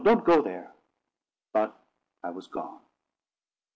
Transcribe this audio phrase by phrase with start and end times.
[0.03, 0.71] Don't go there!"
[1.53, 1.77] But
[2.23, 2.79] I was gone.